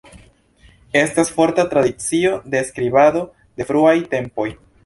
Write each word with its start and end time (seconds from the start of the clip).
Estas 0.93 1.29
forta 1.31 1.67
tradicio 1.75 2.33
de 2.55 2.63
skribado 2.71 3.23
de 3.59 3.71
fruaj 3.73 3.97
tempoj. 4.17 4.53